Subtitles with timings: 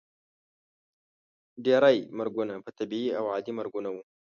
[1.65, 4.01] ډیری مرګونه به طبیعي او عادي مرګونه وو.